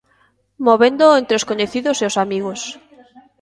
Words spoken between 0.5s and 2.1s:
Movéndoo entre os coñecidos e